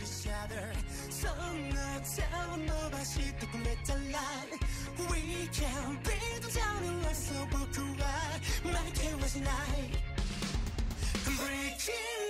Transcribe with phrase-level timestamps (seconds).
[0.00, 0.72] each other.
[1.10, 1.28] So
[2.16, 4.58] tell no bashi to let line.
[5.10, 5.48] We
[6.04, 7.68] be the town so book
[8.64, 10.02] My care was night.
[11.24, 12.20] Breaking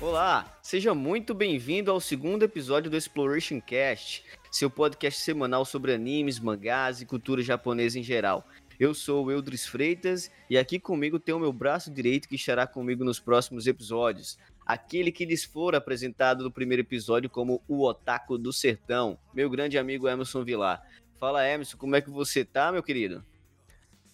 [0.00, 6.38] Olá, seja muito bem-vindo ao segundo episódio do Exploration Cast, seu podcast semanal sobre animes,
[6.38, 8.46] mangás e cultura japonesa em geral.
[8.78, 12.64] Eu sou o Eldris Freitas e aqui comigo tem o meu braço direito que estará
[12.64, 14.38] comigo nos próximos episódios.
[14.64, 19.76] Aquele que lhes for apresentado no primeiro episódio como o Otaku do Sertão, meu grande
[19.76, 20.80] amigo Emerson Vilar.
[21.18, 23.24] Fala Emerson, como é que você tá, meu querido?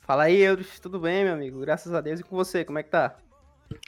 [0.01, 1.61] Fala aí, Eldris, tudo bem, meu amigo?
[1.61, 3.19] Graças a Deus e com você, como é que tá?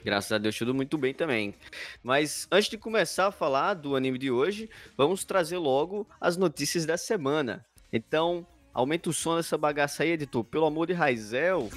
[0.04, 1.54] Graças a Deus, tudo muito bem também.
[2.02, 6.84] Mas antes de começar a falar do anime de hoje, vamos trazer logo as notícias
[6.84, 7.64] da semana.
[7.90, 10.44] Então, Aumenta o som dessa bagaça aí, editor.
[10.44, 11.70] Pelo amor de Raizel.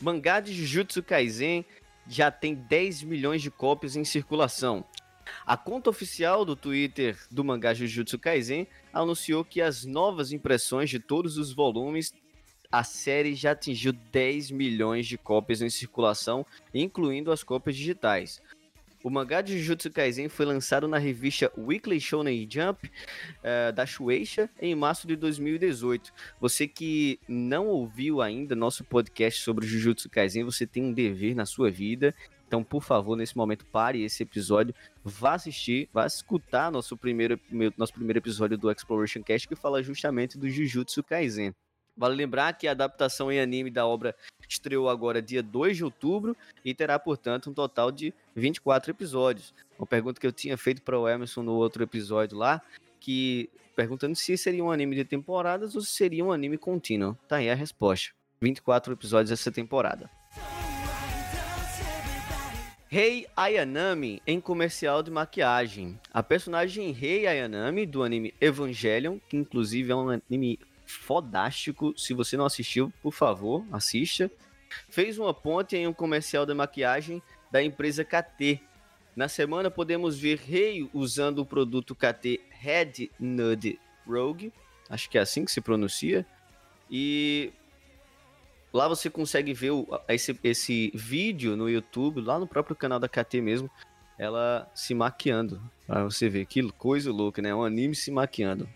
[0.00, 1.64] Mangá de Jujutsu Kaisen
[2.06, 4.84] já tem 10 milhões de cópias em circulação.
[5.44, 11.00] A conta oficial do Twitter do mangá Jujutsu Kaisen anunciou que as novas impressões de
[11.00, 12.14] todos os volumes
[12.70, 18.42] a série já atingiu 10 milhões de cópias em circulação, incluindo as cópias digitais.
[19.02, 24.50] O mangá de Jujutsu Kaisen foi lançado na revista Weekly Shonen Jump uh, da Shueisha
[24.60, 26.12] em março de 2018.
[26.40, 31.46] Você que não ouviu ainda nosso podcast sobre Jujutsu Kaisen, você tem um dever na
[31.46, 32.14] sua vida.
[32.46, 37.38] Então, por favor, nesse momento, pare esse episódio, vá assistir, vá escutar nosso primeiro,
[37.76, 41.52] nosso primeiro episódio do Exploration Cast que fala justamente do Jujutsu Kaisen.
[41.96, 44.14] Vale lembrar que a adaptação em anime da obra
[44.48, 49.54] estreou agora dia 2 de outubro e terá, portanto, um total de 24 episódios.
[49.78, 52.60] Uma pergunta que eu tinha feito para o Emerson no outro episódio lá,
[53.00, 57.16] que perguntando se seria um anime de temporadas ou se seria um anime contínuo.
[57.28, 58.10] Tá aí a resposta.
[58.40, 60.10] 24 episódios essa temporada.
[62.88, 65.98] Rei Ayanami em comercial de maquiagem.
[66.12, 71.92] A personagem Rei Ayanami do anime Evangelion, que inclusive é um anime fodástico.
[71.96, 74.30] Se você não assistiu, por favor, assista.
[74.88, 78.60] Fez uma ponte em um comercial de maquiagem da empresa KT.
[79.14, 84.52] Na semana podemos ver Rei usando o produto KT Head Nude Rogue,
[84.90, 86.26] acho que é assim que se pronuncia.
[86.90, 87.50] E
[88.72, 89.72] lá você consegue ver
[90.08, 93.70] esse, esse vídeo no YouTube, lá no próprio canal da KT mesmo,
[94.18, 95.62] ela se maquiando.
[95.86, 97.54] Pra você ver que coisa louca, né?
[97.54, 98.68] Um anime se maquiando.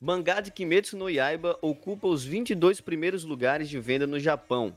[0.00, 4.76] Mangá de Kimetsu no Yaiba ocupa os 22 primeiros lugares de venda no Japão.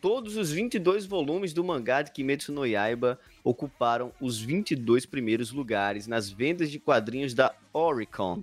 [0.00, 6.08] Todos os 22 volumes do mangá de Kimetsu no Yaiba ocuparam os 22 primeiros lugares
[6.08, 8.42] nas vendas de quadrinhos da Oricon,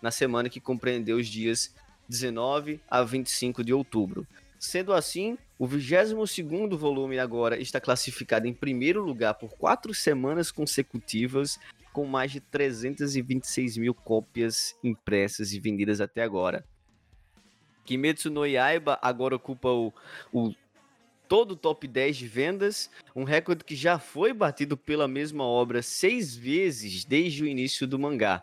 [0.00, 1.74] na semana que compreendeu os dias
[2.08, 4.26] 19 a 25 de outubro.
[4.60, 11.58] Sendo assim, o 22º volume agora está classificado em primeiro lugar por quatro semanas consecutivas
[11.92, 16.64] com mais de 326 mil cópias impressas e vendidas até agora.
[17.84, 19.92] Kimetsu no Yaiba agora ocupa o,
[20.32, 20.54] o
[21.28, 25.82] todo o top 10 de vendas, um recorde que já foi batido pela mesma obra
[25.82, 28.42] seis vezes desde o início do mangá.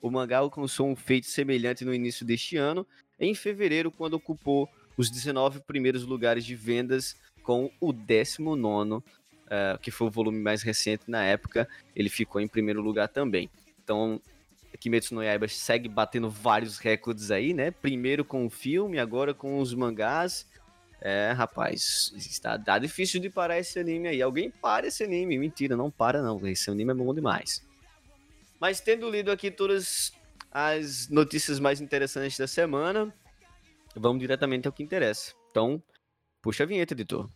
[0.00, 2.86] O mangá alcançou um feito semelhante no início deste ano,
[3.18, 9.02] em fevereiro, quando ocupou os 19 primeiros lugares de vendas com o 19
[9.50, 13.50] uh, que foi o volume mais recente na época, ele ficou em primeiro lugar também.
[13.82, 14.20] Então,
[14.78, 17.70] Kimetsu no Yaiba segue batendo vários recordes aí, né?
[17.70, 20.46] Primeiro com o filme, agora com os mangás.
[21.02, 24.22] É, rapaz, está tá difícil de parar esse anime aí.
[24.22, 25.38] Alguém para esse anime.
[25.38, 26.46] Mentira, não para não.
[26.46, 27.66] Esse anime é bom demais.
[28.60, 30.12] Mas tendo lido aqui todas
[30.52, 33.12] as notícias mais interessantes da semana,
[33.94, 35.32] vamos diretamente ao que interessa.
[35.50, 35.82] Então,
[36.42, 37.28] puxa a vinheta, editor.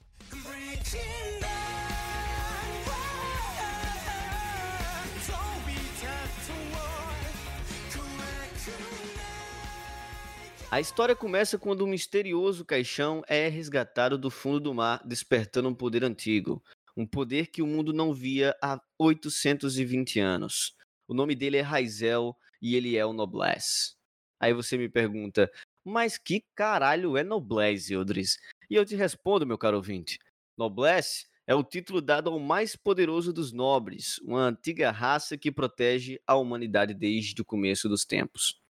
[10.74, 15.74] A história começa quando um misterioso caixão é resgatado do fundo do mar, despertando um
[15.74, 16.60] poder antigo.
[16.96, 20.74] Um poder que o mundo não via há 820 anos.
[21.06, 23.94] O nome dele é Raizel e ele é o Noblesse.
[24.40, 25.48] Aí você me pergunta,
[25.84, 28.36] mas que caralho é Noblesse, Eldris?
[28.68, 30.18] E eu te respondo, meu caro ouvinte.
[30.58, 36.20] Noblesse é o título dado ao mais poderoso dos nobres, uma antiga raça que protege
[36.26, 38.63] a humanidade desde o começo dos tempos.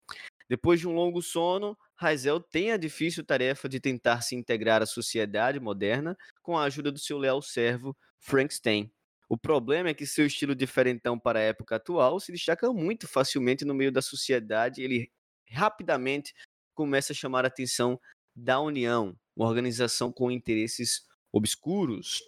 [0.50, 4.86] Depois de um longo sono, Raizel tem a difícil tarefa de tentar se integrar à
[4.86, 8.92] sociedade moderna com a ajuda do seu leal servo, Frank Stein,
[9.30, 13.66] O problema é que seu estilo diferentão para a época atual se destaca muito facilmente
[13.66, 14.81] no meio da sociedade.
[14.81, 15.12] Ele
[15.50, 16.34] rapidamente
[16.75, 18.00] começa a chamar a atenção
[18.36, 22.22] da União, uma organização com interesses obscuros.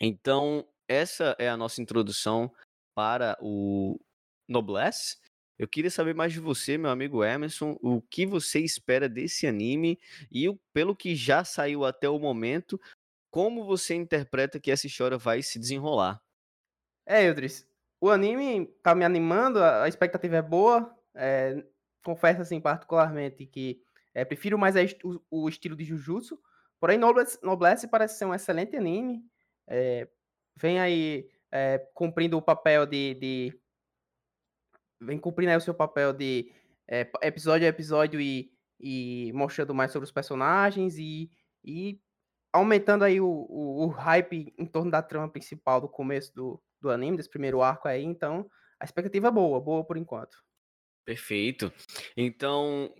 [0.00, 2.52] Então, essa é a nossa introdução
[2.94, 4.00] para o
[4.48, 5.18] Noblesse.
[5.60, 10.00] Eu queria saber mais de você, meu amigo Emerson, o que você espera desse anime
[10.32, 12.80] e, pelo que já saiu até o momento,
[13.30, 16.18] como você interpreta que essa história vai se desenrolar?
[17.04, 17.68] É, Eudris,
[18.00, 20.96] o anime tá me animando, a expectativa é boa.
[21.14, 21.62] É,
[22.02, 23.82] confesso, assim, particularmente, que
[24.14, 26.40] é, prefiro mais o, o, estilo de Jujutsu.
[26.80, 29.22] Porém, Noblesse, Noblesse parece ser um excelente anime.
[29.68, 30.08] É,
[30.56, 33.59] vem aí é, cumprindo o papel de, de,
[35.00, 36.52] Vem cumprindo aí o seu papel de
[36.88, 41.30] é, episódio a episódio e, e mostrando mais sobre os personagens e,
[41.64, 42.00] e
[42.52, 46.90] aumentando aí o, o, o, hype em torno da trama principal do começo do, do
[46.90, 48.02] anime, desse primeiro arco aí.
[48.02, 50.36] Então, a expectativa é boa, boa por enquanto.
[51.04, 51.72] Perfeito.
[52.16, 52.92] Então,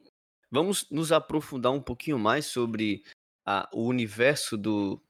[0.51, 3.03] vamos nos aprofundar um pouquinho mais sobre
[3.45, 5.03] a, o universo do,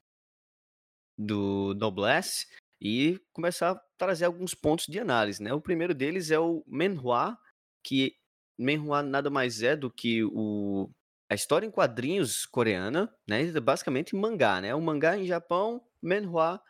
[1.17, 2.47] do Noblesse
[2.81, 5.43] e começar trazer alguns pontos de análise.
[5.43, 5.53] Né?
[5.53, 7.39] O primeiro deles é o Menhua,
[7.85, 8.17] que
[8.59, 10.91] Menhua nada mais é do que o
[11.31, 13.53] a história em quadrinhos coreana, né?
[13.61, 14.75] Basicamente mangá, né?
[14.75, 16.61] O mangá em Japão, manhwa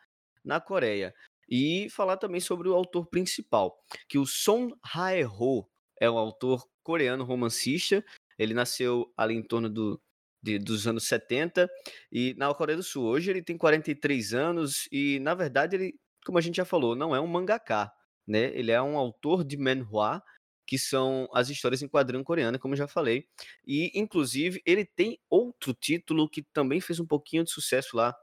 [0.45, 1.15] na Coreia.
[1.49, 3.75] E falar também sobre o autor principal,
[4.07, 5.67] que o Son Hae-ho
[5.99, 8.05] é um autor coreano romancista.
[8.39, 9.99] Ele nasceu ali em torno do,
[10.43, 11.67] de, dos anos 70
[12.13, 13.07] e na Coreia do Sul.
[13.07, 15.95] Hoje ele tem 43 anos e, na verdade, ele,
[16.31, 17.93] como a gente já falou, não é um mangaká,
[18.25, 18.57] né?
[18.57, 20.23] Ele é um autor de manhwa
[20.65, 23.27] que são as histórias em quadrinho coreana, como já falei.
[23.67, 28.15] E, inclusive, ele tem outro título que também fez um pouquinho de sucesso lá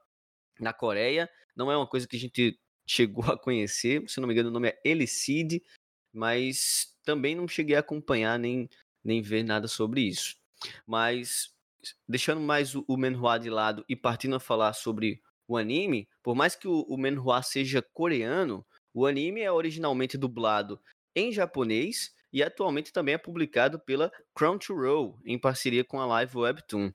[0.57, 1.29] na Coreia.
[1.53, 2.57] Não é uma coisa que a gente
[2.87, 5.61] chegou a conhecer, se não me engano, o nome é Elicide,
[6.13, 8.69] mas também não cheguei a acompanhar nem,
[9.03, 10.37] nem ver nada sobre isso.
[10.85, 11.53] Mas,
[12.07, 16.35] deixando mais o, o Menhua de lado e partindo a falar sobre o anime, por
[16.35, 20.79] mais que o, o Menhua seja coreano, o anime é originalmente dublado
[21.15, 26.91] em japonês e atualmente também é publicado pela Crunchyroll, em parceria com a Live Webtoon.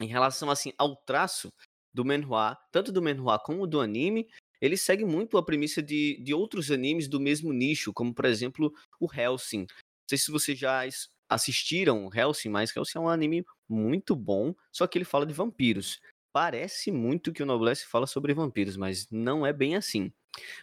[0.00, 1.52] Em relação assim ao traço
[1.92, 4.28] do manhwa, tanto do manhwa como do anime,
[4.60, 8.72] ele segue muito a premissa de, de outros animes do mesmo nicho, como por exemplo
[8.98, 9.60] o Hellsing.
[9.60, 10.82] Não sei se vocês já
[11.28, 16.00] assistiram Hellsing, mas Hellsing é um anime muito bom, só que ele fala de vampiros.
[16.34, 20.12] Parece muito que o Noblesse fala sobre vampiros, mas não é bem assim.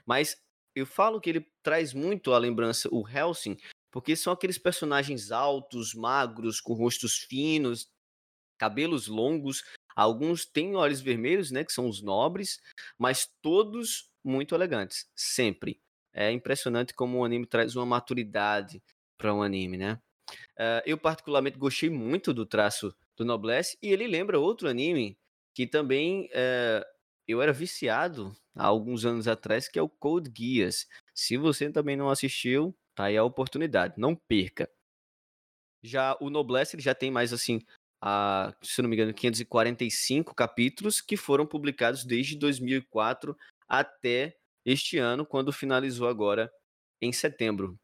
[0.05, 0.35] Mas
[0.75, 3.55] eu falo que ele traz muito a lembrança, o Hellsing,
[3.89, 7.89] porque são aqueles personagens altos, magros, com rostos finos,
[8.57, 9.63] cabelos longos.
[9.95, 12.59] Alguns têm olhos vermelhos, né, que são os nobres,
[12.99, 15.81] mas todos muito elegantes, sempre.
[16.13, 18.83] É impressionante como o anime traz uma maturidade
[19.17, 20.01] para um anime, né?
[20.59, 25.17] Uh, eu particularmente gostei muito do traço do Noblesse e ele lembra outro anime
[25.53, 26.85] que também uh,
[27.27, 30.87] eu era viciado há alguns anos atrás, que é o Code Geass.
[31.13, 34.69] Se você também não assistiu, Tá aí a oportunidade, não perca.
[35.83, 37.61] Já o Noblesse, ele já tem mais assim,
[38.01, 43.35] a, se não me engano, 545 capítulos que foram publicados desde 2004
[43.67, 46.53] até este ano, quando finalizou agora
[47.01, 47.79] em setembro.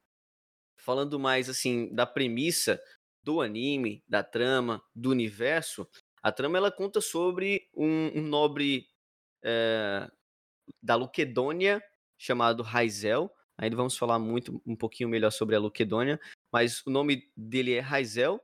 [0.80, 2.80] Falando mais assim da premissa
[3.24, 5.90] do anime, da trama, do universo,
[6.28, 8.88] a trama ela conta sobre um, um nobre
[9.44, 10.10] é,
[10.82, 11.82] da Luquedônia
[12.18, 16.20] chamado Raizel, Ainda vamos falar muito um pouquinho melhor sobre a Luquedônia,
[16.52, 18.40] mas o nome dele é Raizel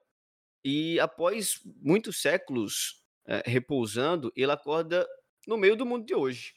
[0.66, 5.08] e após muitos séculos é, repousando, ele acorda
[5.48, 6.56] no meio do mundo de hoje.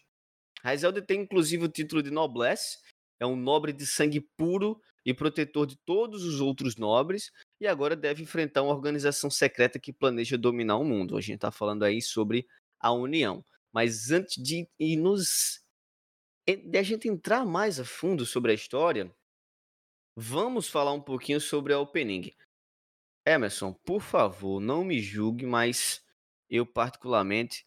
[0.62, 2.78] Raizel detém inclusive o título de noblesse,
[3.20, 7.30] é um nobre de sangue puro e protetor de todos os outros nobres,
[7.60, 11.16] e agora deve enfrentar uma organização secreta que planeja dominar o mundo.
[11.16, 12.46] A gente está falando aí sobre
[12.80, 13.44] a União.
[13.72, 15.62] Mas antes de nos
[16.46, 19.12] de a gente entrar mais a fundo sobre a história,
[20.16, 22.32] vamos falar um pouquinho sobre a opening.
[23.26, 26.04] Emerson, por favor, não me julgue, mas
[26.48, 27.66] eu particularmente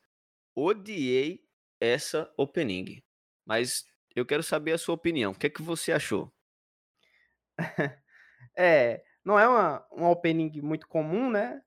[0.56, 1.46] odiei
[1.80, 3.04] essa opening.
[3.46, 3.86] Mas
[4.16, 5.32] eu quero saber a sua opinião.
[5.32, 6.32] O que é que você achou?
[8.56, 11.62] é, não é uma, uma opening muito comum, né?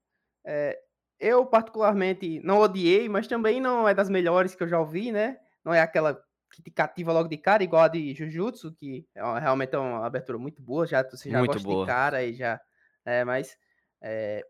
[0.44, 0.78] É,
[1.20, 5.38] eu particularmente não odiei, mas também não é das melhores que eu já ouvi, né?
[5.64, 6.20] Não é aquela
[6.52, 9.78] que te cativa logo de cara, igual a de Jujutsu, que é uma, realmente é
[9.78, 11.86] uma abertura muito boa, já você já muito gosta boa.
[11.86, 12.60] de cara e já.
[13.04, 13.56] É, mas
[14.02, 14.44] é,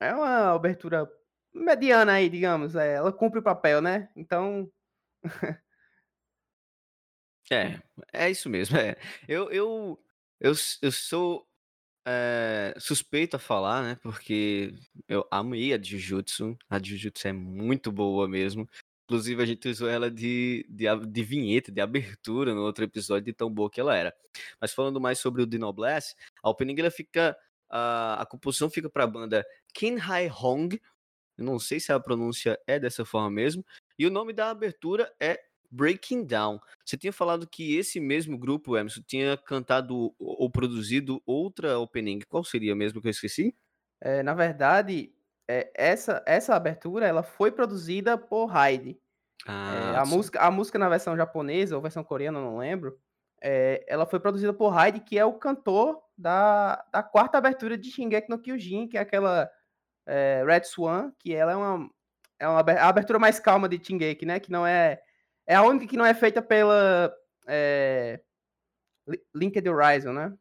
[0.00, 1.08] é uma abertura
[1.52, 2.74] mediana aí, digamos.
[2.76, 4.08] É, ela cumpre o papel, né?
[4.16, 4.70] Então.
[7.50, 7.80] É,
[8.12, 8.76] é isso mesmo.
[8.76, 8.96] É.
[9.26, 9.98] Eu, eu,
[10.40, 10.52] eu,
[10.82, 11.48] eu sou
[12.06, 13.98] é, suspeito a falar, né?
[14.02, 14.74] Porque
[15.08, 16.56] eu amei a Jujutsu.
[16.68, 18.68] A Jujutsu é muito boa mesmo.
[19.04, 23.32] Inclusive, a gente usou ela de, de, de vinheta, de abertura no outro episódio, de
[23.32, 24.14] tão boa que ela era.
[24.60, 27.36] Mas falando mais sobre o Dinoblast, a opening ela fica.
[27.70, 30.80] A, a composição fica para a banda Kin Hai Hong.
[31.36, 33.64] Eu não sei se a pronúncia é dessa forma mesmo.
[33.98, 36.60] E o nome da abertura é Breaking Down.
[36.84, 42.20] Você tinha falado que esse mesmo grupo, Emerson, tinha cantado ou produzido outra opening.
[42.28, 43.54] Qual seria mesmo que eu esqueci?
[44.00, 45.12] É, na verdade,
[45.48, 48.98] é, essa, essa abertura ela foi produzida por Hyde.
[49.46, 52.98] Ah, é, a, música, a música na versão japonesa ou versão coreana, não lembro,
[53.40, 57.90] é, ela foi produzida por Hyde, que é o cantor da, da quarta abertura de
[57.90, 59.50] Shingeki no Kyojin, que é aquela
[60.06, 61.90] é, Red Swan, que ela é uma,
[62.38, 64.40] é uma a abertura mais calma de Shingeki, né?
[64.40, 65.00] Que não é
[65.48, 67.12] é a única que não é feita pela
[67.46, 68.20] é,
[69.34, 70.36] Linked Horizon, né?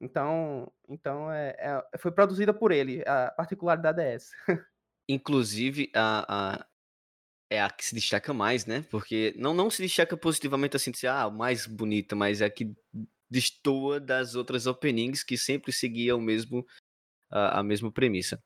[0.00, 3.02] Então, então é, é, foi produzida por ele.
[3.06, 4.34] A particularidade é essa.
[5.06, 6.66] Inclusive, a, a,
[7.50, 8.84] é a que se destaca mais, né?
[8.90, 12.50] Porque não, não se destaca positivamente assim, de ser ah, mais bonita, mas é a
[12.50, 12.74] que
[13.30, 16.66] destoa das outras openings que sempre seguiam mesmo,
[17.30, 18.42] a, a mesma premissa.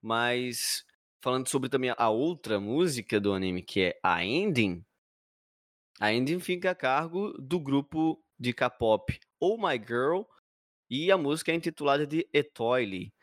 [0.00, 0.84] Mas
[1.22, 4.84] falando sobre também a outra música do anime, que é a Ending,
[6.02, 10.22] a ending fica a cargo do grupo de K-pop Oh My Girl
[10.90, 13.14] e a música é intitulada de Etoile.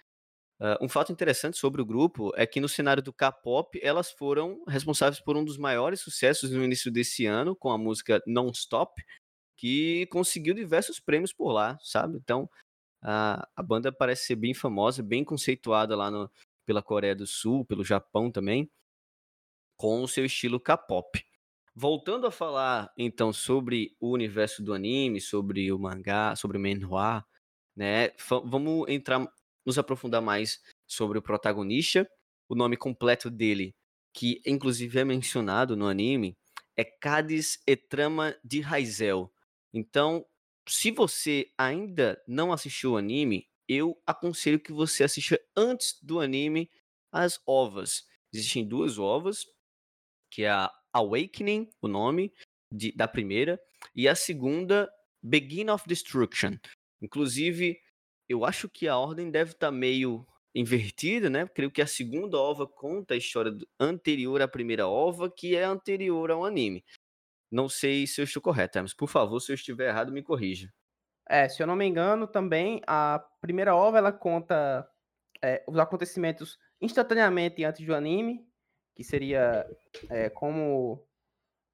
[0.61, 4.63] Uh, um fato interessante sobre o grupo é que no cenário do K-pop elas foram
[4.65, 9.03] responsáveis por um dos maiores sucessos no início desse ano com a música Non Stop,
[9.57, 12.15] que conseguiu diversos prêmios por lá, sabe?
[12.15, 12.49] Então
[13.03, 16.31] a, a banda parece ser bem famosa, bem conceituada lá no,
[16.65, 18.71] pela Coreia do Sul, pelo Japão também,
[19.75, 21.28] com o seu estilo K-pop.
[21.75, 27.25] Voltando a falar então sobre o universo do anime, sobre o mangá, sobre o manhwa,
[27.75, 28.09] né?
[28.45, 29.25] Vamos entrar,
[29.65, 32.09] nos aprofundar mais sobre o protagonista.
[32.49, 33.75] O nome completo dele,
[34.13, 36.35] que inclusive é mencionado no anime,
[36.75, 39.31] é Cades Etrama de Raizel.
[39.73, 40.25] Então,
[40.67, 46.69] se você ainda não assistiu o anime, eu aconselho que você assista antes do anime
[47.11, 48.03] as ovas.
[48.33, 49.45] Existem duas ovas,
[50.31, 52.33] que é a Awakening, o nome
[52.71, 53.59] de, da primeira,
[53.95, 54.89] e a segunda,
[55.21, 56.57] Begin of Destruction.
[57.01, 57.79] Inclusive,
[58.27, 61.47] eu acho que a ordem deve estar tá meio invertida, né?
[61.47, 66.31] Creio que a segunda ova conta a história anterior à primeira ova, que é anterior
[66.31, 66.83] ao anime.
[67.51, 70.71] Não sei se eu estou correto, mas por favor, se eu estiver errado, me corrija.
[71.27, 74.87] É, se eu não me engano, também a primeira ova ela conta
[75.43, 78.47] é, os acontecimentos instantaneamente antes do anime,
[78.99, 79.65] que seria
[80.09, 81.01] é, como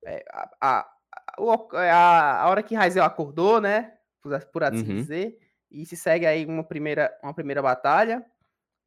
[0.05, 0.91] é, a, a,
[1.39, 3.95] a, a, hora que Raizel acordou, né?
[4.21, 4.95] Por, por assim uhum.
[4.97, 5.35] dizer,
[5.71, 8.23] e se segue aí uma primeira, uma primeira batalha.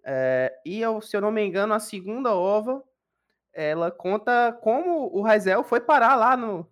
[0.04, 2.80] É, e eu, se eu não me engano, a segunda ova
[3.52, 6.64] ela conta como o Raizel foi parar lá no,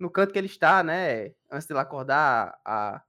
[0.00, 1.30] no canto que ele está, né?
[1.48, 3.00] Antes de ele acordar, a,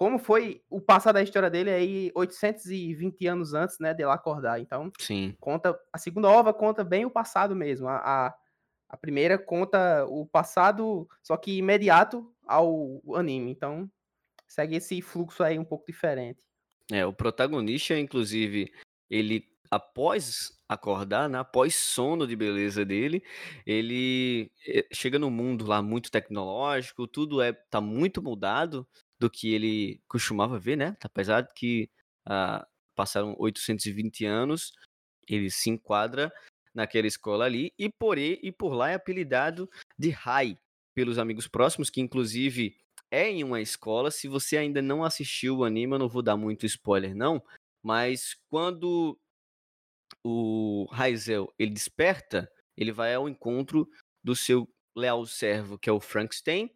[0.00, 4.58] como foi o passado da história dele aí 820 anos antes, né, dele acordar.
[4.58, 5.36] Então, Sim.
[5.38, 7.86] conta a segunda ova conta bem o passado mesmo.
[7.86, 8.34] A, a,
[8.88, 13.50] a, primeira conta o passado, só que imediato ao anime.
[13.50, 13.90] Então,
[14.48, 16.46] segue esse fluxo aí um pouco diferente.
[16.90, 18.72] É, o protagonista, inclusive,
[19.10, 23.22] ele após acordar, né, após sono de beleza dele,
[23.66, 28.88] ele eh, chega no mundo lá muito tecnológico, tudo é tá muito mudado,
[29.20, 30.96] do que ele costumava ver, né?
[31.04, 31.90] Apesar de que
[32.26, 34.72] ah, passaram 820 anos,
[35.28, 36.32] ele se enquadra
[36.74, 40.58] naquela escola ali e por, e por lá é apelidado de Rai
[40.94, 42.76] pelos amigos próximos, que inclusive
[43.10, 44.10] é em uma escola.
[44.10, 47.42] Se você ainda não assistiu o anime, eu não vou dar muito spoiler não,
[47.82, 49.18] mas quando
[50.24, 53.88] o Raizel ele desperta, ele vai ao encontro
[54.24, 56.70] do seu leal servo, que é o Frankenstein,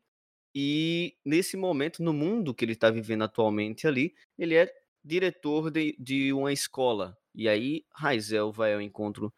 [0.55, 4.73] e nesse momento, no mundo que ele está vivendo atualmente ali, ele é
[5.05, 7.19] diretor de, de uma escola.
[7.35, 9.35] E aí Raizel vai ao encontro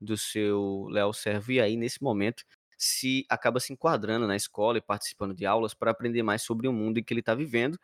[0.00, 2.44] do seu Léo Servo, e aí nesse momento
[2.78, 6.72] se acaba se enquadrando na escola e participando de aulas para aprender mais sobre o
[6.72, 7.78] mundo em que ele está vivendo.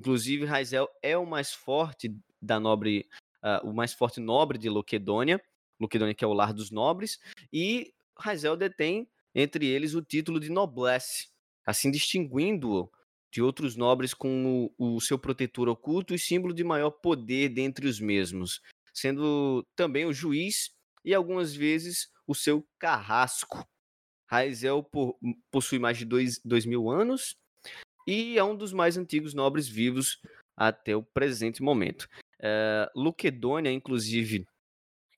[0.00, 3.08] Inclusive, Raizel é o mais forte da nobre,
[3.42, 5.42] uh, o mais forte nobre de Loquedônia,
[5.80, 7.18] Loquedônia que é o lar dos nobres,
[7.52, 11.28] e Raizel detém entre eles o título de noblesse,
[11.68, 12.90] assim distinguindo-o
[13.30, 17.86] de outros nobres com o, o, seu protetor oculto e símbolo de maior poder dentre
[17.86, 18.62] os mesmos,
[18.94, 20.70] sendo também o juiz
[21.04, 23.68] e algumas vezes o seu carrasco.
[24.30, 24.82] Raizel
[25.50, 27.36] possui mais de dois, dois mil anos,
[28.06, 30.22] e é um dos mais antigos nobres vivos
[30.56, 32.08] até o presente momento.
[32.40, 34.46] Uh, Luquedônia, inclusive,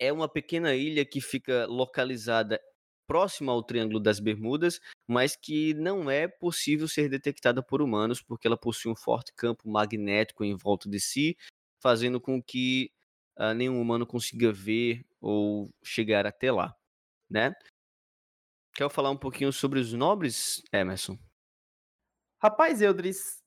[0.00, 2.61] é uma pequena ilha que fica localizada
[3.11, 8.47] próxima ao Triângulo das Bermudas, mas que não é possível ser detectada por humanos, porque
[8.47, 11.37] ela possui um forte campo magnético em volta de si,
[11.83, 12.93] fazendo com que
[13.37, 16.73] uh, nenhum humano consiga ver ou chegar até lá,
[17.29, 17.52] né?
[18.75, 21.19] Quer falar um pouquinho sobre os nobres, Emerson?
[22.40, 23.43] Rapaz, Eudris,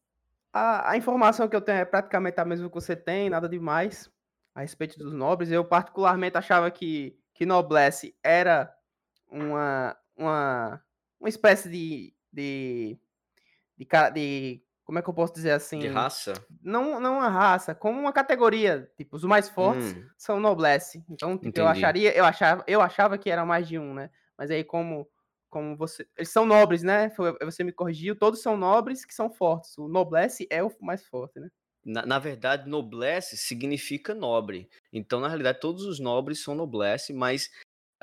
[0.52, 4.12] a, a informação que eu tenho é praticamente a mesma que você tem, nada demais
[4.54, 5.52] a respeito dos nobres.
[5.52, 8.73] Eu particularmente achava que, que noblesse era
[9.34, 10.82] uma, uma,
[11.20, 12.98] uma espécie de, de,
[13.78, 15.80] de, de como é que eu posso dizer assim?
[15.80, 16.34] De raça?
[16.62, 18.90] Não, não uma raça, como uma categoria.
[18.96, 20.08] Tipo, os mais fortes hum.
[20.18, 21.04] são noblesse.
[21.10, 24.10] Então, tipo, eu acharia, eu achava, eu achava que era mais de um, né?
[24.38, 25.10] Mas aí, como,
[25.50, 26.08] como você.
[26.18, 27.12] Eles são nobres, né?
[27.42, 29.78] Você me corrigiu, todos são nobres que são fortes.
[29.78, 31.50] O noblesse é o mais forte, né?
[31.86, 34.70] Na, na verdade, noblesse significa nobre.
[34.92, 37.50] Então, na realidade, todos os nobres são noblesse, mas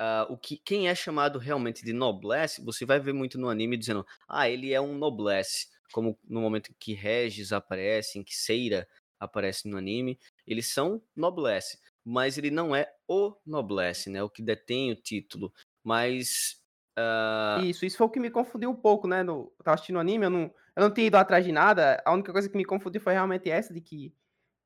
[0.01, 3.77] uh, o que, quem é chamado realmente de noblesse, você vai ver muito no anime
[3.77, 8.35] dizendo, ah, ele é um noblesse como no momento em que Regis aparece, em que
[8.35, 8.87] Seira
[9.19, 10.17] aparece no anime,
[10.47, 14.23] eles são noblesse, mas ele não é o noblesse, né?
[14.23, 15.53] O que detém o título.
[15.83, 16.59] Mas.
[16.97, 17.63] Uh...
[17.63, 19.21] Isso, isso foi o que me confundiu um pouco, né?
[19.21, 20.41] No, eu tava assistindo o anime, eu não,
[20.75, 22.01] eu não tinha ido atrás de nada.
[22.03, 24.13] A única coisa que me confundiu foi realmente essa de que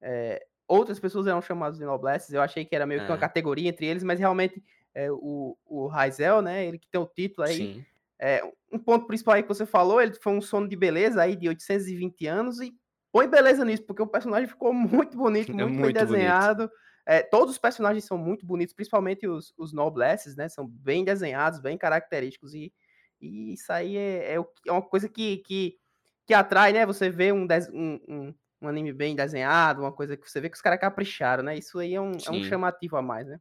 [0.01, 2.33] é, outras pessoas eram chamadas de noblesses.
[2.33, 3.19] Eu achei que era meio que uma é.
[3.19, 4.63] categoria entre eles, mas realmente
[4.95, 6.65] é, o, o Raizel, né?
[6.65, 7.57] Ele que tem o título aí.
[7.57, 7.85] Sim
[8.19, 11.35] é, um ponto principal aí que você falou, ele foi um sono de beleza aí
[11.35, 12.73] de 820 anos e
[13.11, 16.69] põe beleza nisso, porque o personagem ficou muito bonito, muito, é muito bem desenhado.
[17.05, 20.49] É, todos os personagens são muito bonitos, principalmente os, os noblesses, né?
[20.49, 22.73] São bem desenhados, bem característicos e,
[23.21, 25.77] e isso aí é, é, é uma coisa que, que,
[26.25, 26.85] que atrai, né?
[26.85, 30.55] Você vê um, um, um, um, anime bem desenhado, uma coisa que você vê que
[30.55, 31.55] os caras capricharam, né?
[31.55, 33.39] Isso aí é um, é um chamativo a mais, né?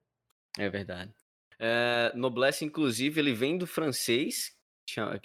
[0.59, 1.15] É verdade.
[1.59, 4.57] É, noblesse, inclusive, ele vem do francês,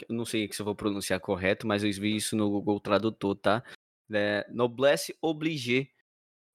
[0.09, 3.63] não sei se eu vou pronunciar correto, mas eu vi isso no Google Tradutor, tá?
[4.11, 5.91] É, noblesse obligée,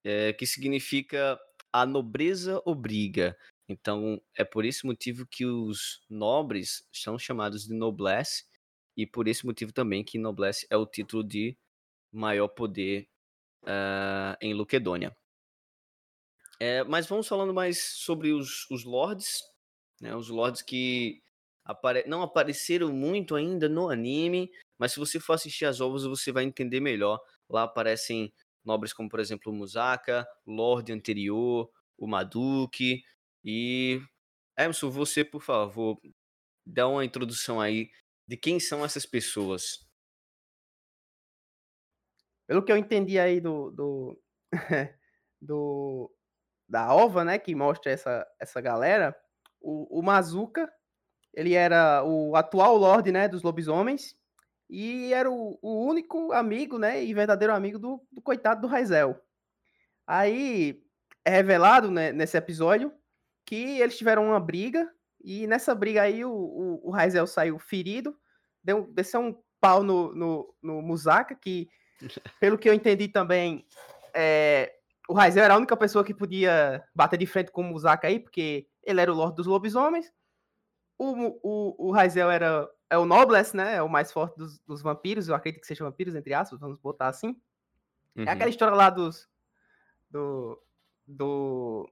[0.04, 1.38] é, que significa
[1.72, 3.36] a nobreza obriga.
[3.68, 8.44] Então, é por esse motivo que os nobres são chamados de noblesse,
[8.96, 11.56] e por esse motivo também que noblesse é o título de
[12.12, 13.08] maior poder
[13.64, 15.16] uh, em Luquedônia.
[16.60, 19.42] É, mas vamos falando mais sobre os, os lords,
[20.04, 21.22] né, os lords que
[21.64, 22.04] apare...
[22.06, 26.44] não apareceram muito ainda no anime, mas se você for assistir as ovas, você vai
[26.44, 27.18] entender melhor.
[27.48, 28.30] Lá aparecem
[28.62, 33.02] nobres como, por exemplo, o Musaka, Lorde anterior, o Maduki
[33.42, 33.98] e
[34.58, 35.98] Emerson, você, por favor,
[36.66, 37.90] dá uma introdução aí
[38.28, 39.86] de quem são essas pessoas.
[42.46, 44.22] Pelo que eu entendi aí do, do,
[45.40, 46.14] do
[46.68, 49.16] da ova, né, que mostra essa, essa galera,
[49.64, 50.70] o, o Mazuka
[51.36, 54.16] ele era o atual Lorde, né, dos lobisomens,
[54.70, 59.20] e era o, o único amigo, né, e verdadeiro amigo do, do coitado do Raizel.
[60.06, 60.82] Aí
[61.24, 62.92] é revelado né, nesse episódio
[63.44, 64.88] que eles tiveram uma briga,
[65.22, 68.16] e nessa briga aí o, o, o Raizel saiu ferido,
[68.62, 71.68] deu, desceu um pau no, no, no Musaka, que,
[72.40, 73.66] pelo que eu entendi também,
[74.14, 74.72] é,
[75.08, 78.18] o Raizel era a única pessoa que podia bater de frente com o Musaka aí,
[78.18, 80.12] porque ele era o Lorde dos Lobisomens,
[80.98, 83.76] o, o, o Raizel era é o Noblesse, né?
[83.76, 85.28] É o mais forte dos, dos, vampiros.
[85.28, 87.28] Eu acredito que seja vampiros, entre aspas, vamos botar assim.
[88.16, 88.24] Uhum.
[88.24, 89.28] É aquela história lá dos.
[90.10, 90.62] Do.
[91.06, 91.90] do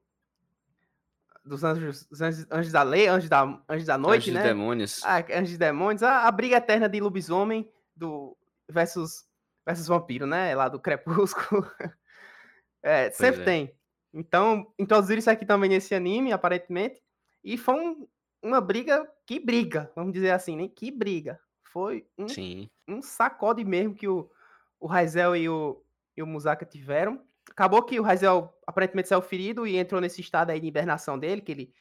[1.45, 4.43] dos anjos, anjos, anjos, da lei, anjos da, anjos da noite, anjos né?
[4.45, 5.01] Demônios.
[5.05, 6.03] Ah, anjos demônios.
[6.05, 8.37] A, a, briga eterna de lobisomem do,
[8.69, 9.25] versus,
[9.67, 10.55] versus vampiro, né?
[10.55, 11.69] Lá do crepúsculo.
[12.81, 13.45] é, sempre é.
[13.45, 13.75] tem.
[14.13, 17.03] Então, introduziram isso aqui também nesse anime, aparentemente.
[17.43, 18.07] E foi um,
[18.43, 20.69] uma briga, que briga, vamos dizer assim, né?
[20.69, 21.41] Que briga.
[21.65, 22.69] Foi um, Sim.
[22.87, 24.31] um sacode mesmo que o,
[24.79, 25.83] o Raizel e o,
[26.17, 27.25] e o Musaka tiveram.
[27.51, 31.41] Acabou que o Raizel aparentemente saiu ferido e entrou nesse estado aí de hibernação dele,
[31.41, 31.75] que ele,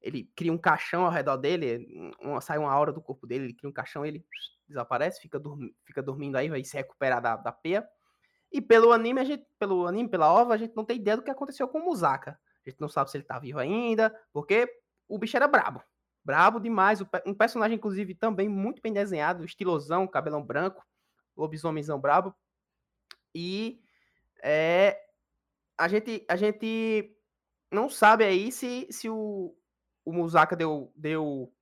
[0.00, 3.54] ele cria um caixão ao redor dele, uma, sai uma aura do corpo dele, ele
[3.54, 4.24] cria um caixão, ele
[4.68, 7.86] desaparece, fica, dormi, fica dormindo aí, vai se recuperar da, da peia.
[8.56, 11.22] E pelo anime, a gente, pelo anime, pela ova, a gente não tem ideia do
[11.22, 12.40] que aconteceu com o Musaka.
[12.66, 14.66] A gente não sabe se ele tá vivo ainda, porque
[15.06, 15.82] o bicho era brabo.
[16.24, 17.02] Brabo demais.
[17.26, 20.82] Um personagem, inclusive, também muito bem desenhado, estilosão, cabelão branco,
[21.36, 22.34] lobisomenzão brabo.
[23.34, 23.78] E
[24.42, 25.02] é,
[25.76, 27.14] a, gente, a gente
[27.70, 29.54] não sabe aí se, se o,
[30.02, 31.52] o Musaka deu, deu.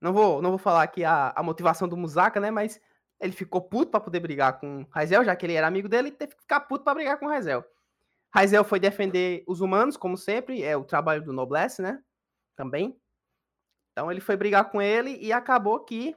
[0.00, 2.50] Não vou, não vou falar aqui a, a motivação do Musaka, né?
[2.50, 2.80] Mas
[3.22, 6.12] ele ficou puto para poder brigar com Raizel, já que ele era amigo dele, e
[6.12, 7.64] teve que ficar puto para brigar com Raizel.
[8.34, 12.02] Raizel foi defender os humanos, como sempre, é o trabalho do Noblesse, né?
[12.56, 13.00] Também.
[13.92, 16.16] Então ele foi brigar com ele e acabou que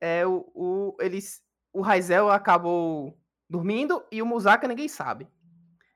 [0.00, 1.42] é, o, o, eles,
[1.72, 5.26] o Raizel acabou dormindo e o Musaka ninguém sabe.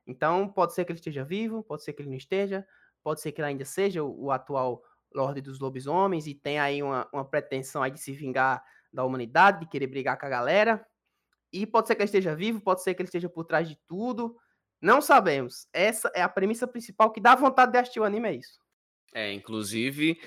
[0.07, 2.66] Então pode ser que ele esteja vivo, pode ser que ele não esteja,
[3.03, 4.83] pode ser que ele ainda seja o, o atual
[5.14, 9.61] Lorde dos Lobisomens e tem aí uma, uma pretensão aí de se vingar da humanidade,
[9.61, 10.85] de querer brigar com a galera.
[11.53, 13.76] E pode ser que ele esteja vivo, pode ser que ele esteja por trás de
[13.87, 14.37] tudo.
[14.81, 15.68] Não sabemos.
[15.72, 18.59] Essa é a premissa principal que dá vontade de assistir o anime, é isso.
[19.12, 20.20] É, inclusive,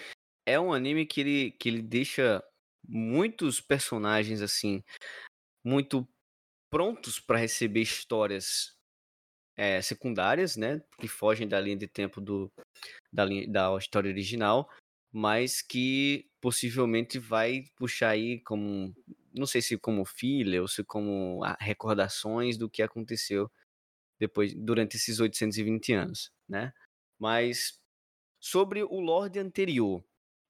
[0.46, 2.44] é um anime que ele, que ele deixa
[2.86, 4.84] muitos personagens, assim,
[5.64, 6.08] muito
[6.70, 8.76] prontos para receber histórias
[9.56, 10.82] é, secundárias, né?
[11.00, 12.52] Que fogem da linha de tempo do,
[13.12, 14.70] da, linha, da história original,
[15.14, 18.94] mas que possivelmente vai puxar aí como,
[19.32, 23.50] não sei se como filha ou se como recordações do que aconteceu
[24.20, 26.74] depois durante esses 820 anos, né?
[27.20, 27.80] Mas
[28.40, 30.04] sobre o Lorde anterior,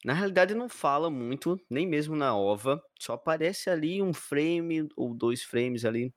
[0.05, 5.13] na realidade não fala muito, nem mesmo na OVA, só aparece ali um frame ou
[5.13, 6.13] dois frames ali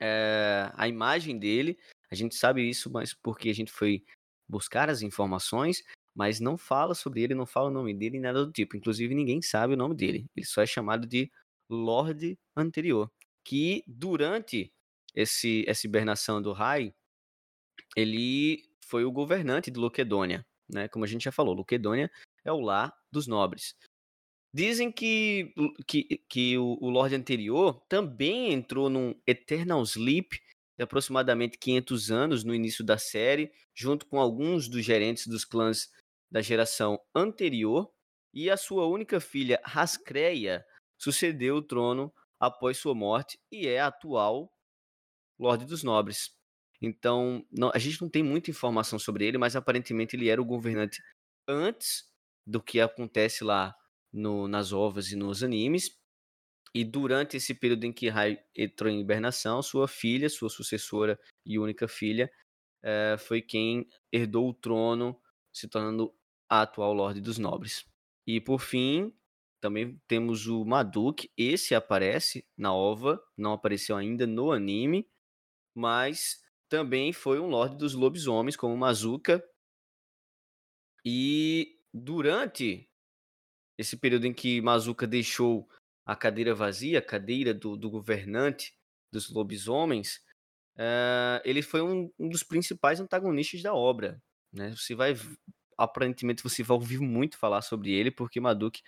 [0.00, 1.78] é, a imagem dele.
[2.10, 4.04] A gente sabe isso, mas porque a gente foi
[4.48, 5.82] buscar as informações,
[6.14, 8.76] mas não fala sobre ele, não fala o nome dele, nada do tipo.
[8.76, 10.26] Inclusive, ninguém sabe o nome dele.
[10.36, 11.30] Ele só é chamado de
[11.68, 13.10] Lorde Anterior.
[13.44, 14.72] Que durante
[15.14, 16.94] esse, essa hibernação do Rai,
[17.96, 20.46] ele foi o governante de Luquedônia.
[20.68, 20.88] Né?
[20.88, 22.10] Como a gente já falou, Luquedônia
[22.44, 23.74] é o lar dos nobres.
[24.52, 25.52] Dizem que,
[25.86, 30.40] que, que o, o Lorde anterior também entrou num Eternal Sleep
[30.76, 35.90] de aproximadamente 500 anos no início da série, junto com alguns dos gerentes dos clãs
[36.34, 37.88] da geração anterior,
[38.34, 40.66] e a sua única filha, Rascreia,
[40.98, 44.52] sucedeu o trono após sua morte e é a atual
[45.38, 46.34] Lorde dos Nobres.
[46.82, 50.44] Então, não, a gente não tem muita informação sobre ele, mas aparentemente ele era o
[50.44, 51.00] governante
[51.46, 52.04] antes
[52.44, 53.72] do que acontece lá
[54.12, 55.96] no, nas ovas e nos animes.
[56.74, 61.16] E durante esse período em que Rai entrou em hibernação, sua filha, sua sucessora
[61.46, 62.28] e única filha,
[62.82, 65.16] é, foi quem herdou o trono,
[65.52, 66.12] se tornando
[66.58, 67.84] a atual Lorde dos Nobres.
[68.26, 69.12] E por fim,
[69.60, 71.30] também temos o Maduk.
[71.36, 75.08] Esse aparece na OVA, não apareceu ainda no anime,
[75.74, 79.44] mas também foi um Lorde dos Lobisomens, como Mazuka.
[81.04, 82.88] E durante
[83.78, 85.68] esse período em que Mazuka deixou
[86.06, 88.76] a cadeira vazia, a cadeira do, do governante
[89.10, 90.16] dos lobisomens,
[90.76, 94.22] uh, ele foi um, um, dos principais antagonistas da obra.
[94.52, 94.70] Né?
[94.70, 95.14] Você vai,
[95.78, 98.82] aparentemente, você vai ouvir muito falar sobre ele, porque Maduk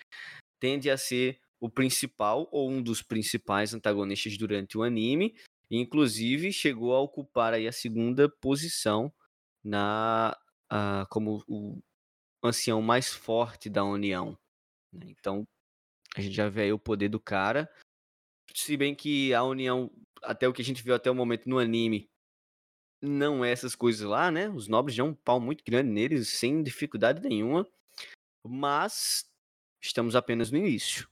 [0.60, 5.34] tende a ser o principal ou um dos principais antagonistas durante o anime,
[5.70, 9.12] e inclusive chegou a ocupar aí a segunda posição
[9.64, 10.36] na
[10.72, 11.80] uh, como o
[12.42, 14.38] ancião mais forte da União.
[14.92, 15.06] Né?
[15.10, 15.44] Então
[16.16, 17.70] a gente já vê aí o poder do cara.
[18.54, 19.90] Se bem que a União,
[20.22, 22.08] até o que a gente viu até o momento no anime,
[23.00, 24.48] não é essas coisas lá, né?
[24.48, 27.66] Os nobres já um pau muito grande neles, sem dificuldade nenhuma.
[28.44, 29.30] Mas
[29.80, 31.08] estamos apenas no início.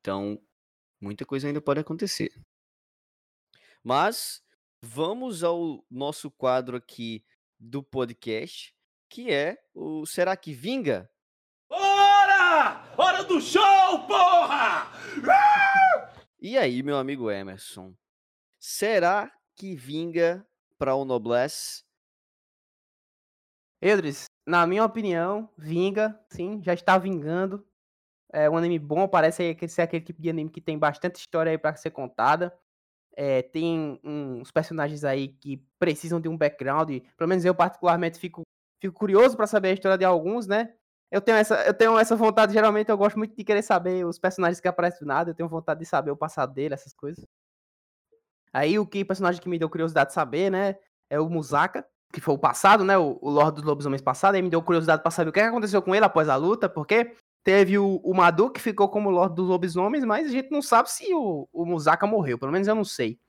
[0.00, 0.40] Então,
[1.00, 2.32] muita coisa ainda pode acontecer.
[3.82, 4.42] Mas
[4.82, 7.24] vamos ao nosso quadro aqui
[7.58, 8.74] do podcast,
[9.08, 11.10] que é o Será que Vinga?
[12.98, 14.90] Hora do show, porra!
[16.40, 17.94] E aí, meu amigo Emerson?
[18.58, 20.46] Será que vinga
[20.78, 21.84] para o Noblesse?
[23.80, 27.66] Edris, na minha opinião, vinga, sim, já está vingando.
[28.32, 31.58] É um anime bom, parece ser aquele tipo de anime que tem bastante história aí
[31.58, 32.56] para ser contada.
[33.16, 36.90] É, tem uns personagens aí que precisam de um background.
[37.16, 38.42] Pelo menos eu, particularmente, fico,
[38.80, 40.74] fico curioso para saber a história de alguns, né?
[41.10, 44.18] Eu tenho, essa, eu tenho essa vontade, geralmente eu gosto muito de querer saber os
[44.18, 47.24] personagens que aparecem do nada, eu tenho vontade de saber o passado dele, essas coisas.
[48.56, 50.76] Aí o que personagem que me deu curiosidade de saber, né,
[51.10, 54.40] é o Musaka, que foi o passado, né, o, o Lorde dos Lobisomens passado, aí
[54.40, 57.14] me deu curiosidade para saber o que aconteceu com ele após a luta, porque
[57.44, 60.90] teve o, o Madu que ficou como Lorde dos Lobisomens, mas a gente não sabe
[60.90, 63.20] se o, o Musaka morreu, pelo menos eu não sei.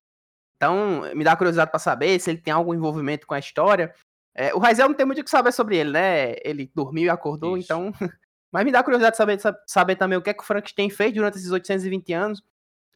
[0.55, 3.93] Então, me dá curiosidade para saber se ele tem algum envolvimento com a história.
[4.33, 6.35] É, o Raizel não tem muito o que saber sobre ele, né?
[6.41, 7.65] Ele dormiu e acordou, Isso.
[7.65, 7.91] então.
[8.49, 11.13] Mas me dá curiosidade de saber, saber também o que é que o Frankenstein fez
[11.13, 12.41] durante esses 820 anos.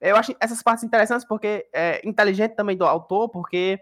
[0.02, 3.80] Eu acho essas partes interessantes porque é inteligente também do autor, porque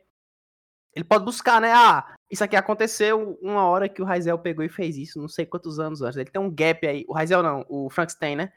[0.93, 1.71] ele pode buscar, né?
[1.73, 5.45] Ah, isso aqui aconteceu uma hora que o Raizel pegou e fez isso, não sei
[5.45, 6.17] quantos anos antes.
[6.17, 7.05] Ele tem um gap aí.
[7.07, 8.51] O Raizel não, o Frankenstein, né?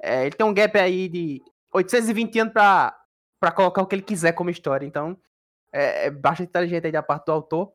[0.00, 2.96] É, ele tem um gap aí de 820 anos pra,
[3.40, 4.86] pra colocar o que ele quiser como história.
[4.86, 5.18] Então,
[5.72, 7.72] é, é bastante inteligente aí da parte do autor.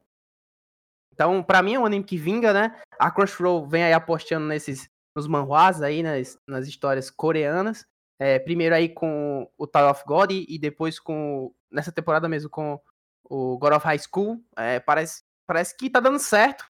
[1.11, 2.81] Então, pra mim é um anime que vinga, né?
[2.97, 7.85] A Crunchyroll vem aí apostando nesses nos manhwas aí, nas, nas histórias coreanas.
[8.19, 12.79] É, primeiro aí com o Tower of God e, depois com, nessa temporada mesmo, com
[13.23, 14.43] o God of High School.
[14.57, 16.65] É, parece, parece que tá dando certo.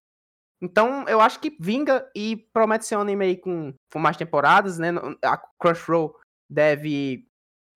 [0.60, 4.78] Então, eu acho que vinga e promete ser um anime aí com, com mais temporadas,
[4.78, 4.88] né?
[5.22, 7.28] A Crunchyroll deve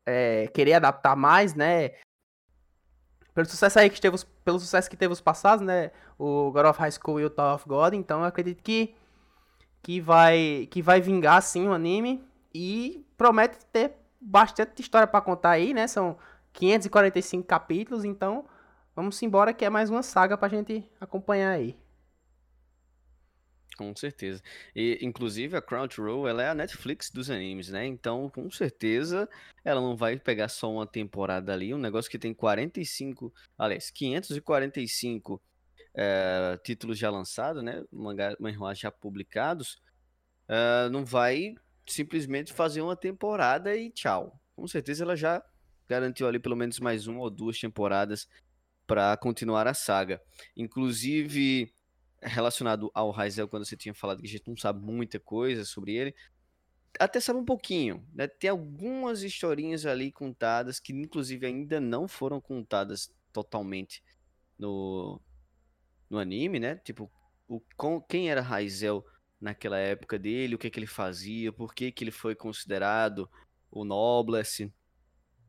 [0.06, 1.90] é, querer adaptar mais, né?
[3.34, 5.90] Pelo sucesso aí que teve, pelo sucesso que teve os passados, né?
[6.18, 7.94] O God of High School e o Tower of God.
[7.94, 8.94] Então, eu acredito que
[9.82, 15.50] que vai que vai vingar sim o anime e promete ter bastante história para contar
[15.50, 15.86] aí, né?
[15.86, 16.18] São
[16.52, 18.44] 545 capítulos, então
[18.94, 21.76] vamos embora que é mais uma saga pra gente acompanhar aí.
[23.76, 24.42] Com certeza.
[24.74, 27.86] E, inclusive, a Crunchyroll, ela é a Netflix dos animes, né?
[27.86, 29.28] Então, com certeza,
[29.64, 35.40] ela não vai pegar só uma temporada ali, um negócio que tem 45, aliás, 545
[35.94, 37.84] é, títulos já lançados, né?
[37.92, 39.80] Mangá, manhwas já publicados,
[40.48, 41.54] uh, não vai
[41.92, 44.40] simplesmente fazer uma temporada e tchau.
[44.54, 45.42] Com certeza ela já
[45.88, 48.28] garantiu ali pelo menos mais uma ou duas temporadas
[48.86, 50.20] para continuar a saga.
[50.56, 51.72] Inclusive,
[52.22, 55.94] relacionado ao Raizel, quando você tinha falado que a gente não sabe muita coisa sobre
[55.94, 56.14] ele,
[56.98, 58.26] até sabe um pouquinho, né?
[58.26, 64.02] Tem algumas historinhas ali contadas que, inclusive, ainda não foram contadas totalmente
[64.58, 65.20] no,
[66.08, 66.76] no anime, né?
[66.76, 67.10] Tipo,
[67.46, 69.04] o, com, quem era Raizel
[69.40, 73.28] naquela época dele, o que, que ele fazia, por que, que ele foi considerado
[73.70, 74.72] o Noblesse.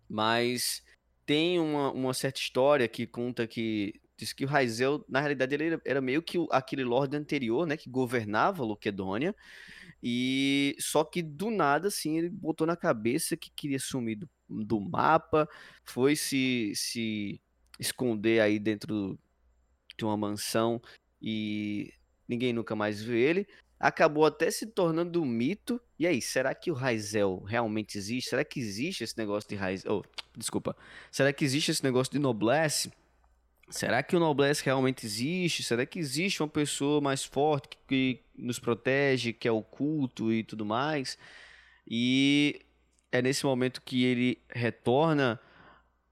[0.07, 0.83] Mas
[1.25, 5.79] tem uma, uma certa história que conta que diz que o Raizel, na realidade, ele
[5.85, 9.33] era meio que aquele lord anterior, né, que governava Loquedônia,
[10.03, 14.79] e só que do nada, assim, ele botou na cabeça que queria sumir do, do
[14.79, 15.47] mapa,
[15.85, 17.41] foi se, se
[17.79, 19.17] esconder aí dentro
[19.97, 20.81] de uma mansão
[21.21, 21.93] e
[22.27, 23.47] ninguém nunca mais viu ele
[23.79, 25.79] acabou até se tornando um mito.
[25.97, 28.29] E aí, será que o Raizel realmente existe?
[28.29, 30.03] Será que existe esse negócio de Raizel?
[30.03, 30.03] Oh,
[30.35, 30.75] desculpa.
[31.09, 32.91] Será que existe esse negócio de Noblesse?
[33.69, 35.63] Será que o Noblesse realmente existe?
[35.63, 40.33] Será que existe uma pessoa mais forte que, que nos protege, que é o culto
[40.33, 41.17] e tudo mais?
[41.87, 42.61] E
[43.11, 45.39] é nesse momento que ele retorna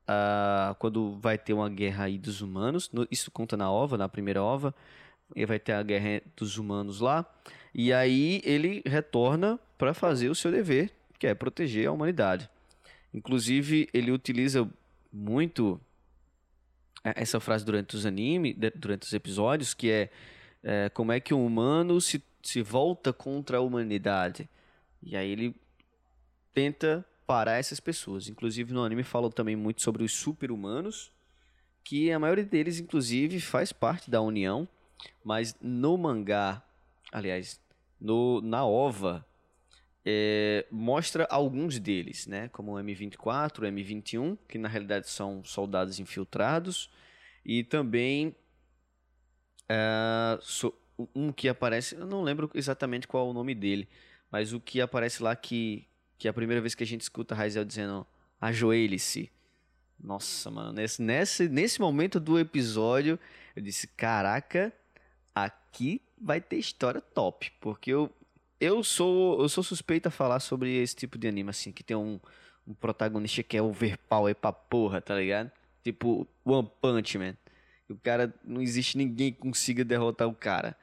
[0.04, 2.90] uh, quando vai ter uma guerra aí dos humanos.
[3.12, 4.74] Isso conta na ova, na primeira ova.
[5.36, 7.26] E vai ter a guerra dos humanos lá.
[7.74, 12.50] E aí ele retorna para fazer o seu dever, que é proteger a humanidade.
[13.14, 14.68] Inclusive, ele utiliza
[15.12, 15.80] muito
[17.04, 20.10] essa frase durante os animes, durante os episódios, que é,
[20.64, 24.50] é, como é que o humano se, se volta contra a humanidade.
[25.02, 25.56] E aí ele
[26.54, 28.28] tenta parar essas pessoas.
[28.28, 31.12] Inclusive no anime falam também muito sobre os super-humanos,
[31.84, 34.68] que a maioria deles, inclusive, faz parte da União,
[35.24, 36.64] mas no mangá,
[37.12, 37.60] aliás,
[38.00, 39.26] no, na OVA,
[40.06, 42.48] é, mostra alguns deles, né?
[42.50, 46.90] Como o M24, o M21, que na realidade são soldados infiltrados,
[47.46, 48.36] e também
[49.68, 50.74] é, so,
[51.14, 53.88] um que aparece, eu não lembro exatamente qual é o nome dele,
[54.32, 57.36] mas o que aparece lá que, que é a primeira vez que a gente escuta
[57.36, 58.06] Raizel dizendo
[58.40, 59.32] ajoelhe-se.
[60.00, 63.20] Nossa, mano, nesse, nesse, nesse momento do episódio,
[63.56, 64.72] eu disse, caraca,
[65.70, 68.12] aqui vai ter história top, porque eu
[68.60, 71.96] eu sou eu sou suspeito a falar sobre esse tipo de anime assim, que tem
[71.96, 72.20] um,
[72.68, 75.52] um protagonista que é overpower pra porra, tá ligado?
[75.84, 77.38] Tipo One Punch Man.
[77.90, 80.76] O cara não existe ninguém que consiga derrotar o cara.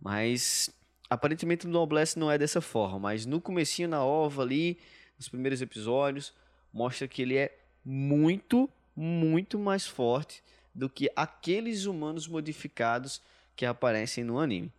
[0.00, 0.70] Mas
[1.08, 4.78] aparentemente o Noblesse não é dessa forma, mas no comecinho na ova ali,
[5.16, 6.32] nos primeiros episódios,
[6.72, 10.42] mostra que ele é muito, muito mais forte
[10.74, 13.20] do que aqueles humanos modificados
[13.60, 14.72] que aparecem no anime.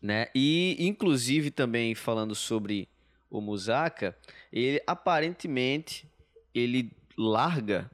[0.00, 0.28] Né?
[0.32, 2.88] E, inclusive, também falando sobre
[3.28, 4.16] o Musaka,
[4.52, 6.08] ele aparentemente
[6.54, 7.90] ele larga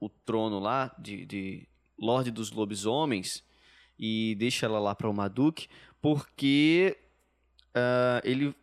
[0.00, 3.44] o trono lá de, de Lorde dos Lobisomens
[3.98, 5.68] e deixa ela lá para o Maduk,
[6.00, 6.96] porque
[7.76, 8.54] uh, ele.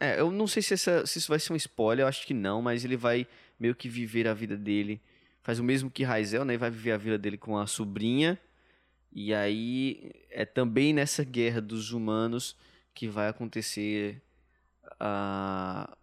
[0.00, 2.34] É, eu não sei se, essa, se isso vai ser um spoiler, eu acho que
[2.34, 3.28] não, mas ele vai
[3.60, 5.00] meio que viver a vida dele.
[5.40, 6.56] Faz o mesmo que Raizel, né?
[6.56, 8.36] Vai viver a vida dele com a sobrinha
[9.12, 12.56] e aí é também nessa guerra dos humanos
[12.94, 14.22] que vai acontecer
[15.00, 15.96] uh,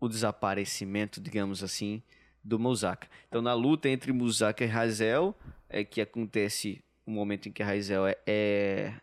[0.00, 2.02] o desaparecimento, digamos assim,
[2.42, 3.08] do Musaka.
[3.28, 5.34] Então, na luta entre Musaka e Razel,
[5.68, 8.94] é que acontece o momento em que Razel é, é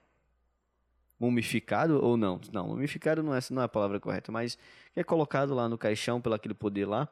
[1.20, 2.40] mumificado ou não?
[2.52, 4.58] Não, mumificado não é, não é a palavra correta, mas
[4.96, 7.08] é colocado lá no caixão pelo aquele poder lá.